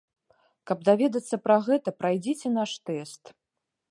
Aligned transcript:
Каб 0.71 0.79
даведацца 0.89 1.35
пра 1.45 1.57
гэта, 1.67 1.93
прайдзіце 2.01 2.47
наш 2.59 2.71
тэст. 2.91 3.23